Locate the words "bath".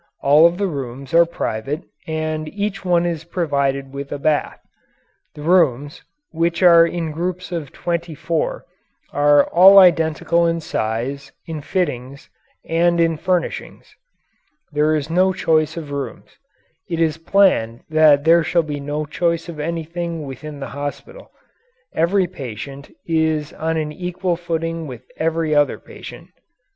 4.17-4.59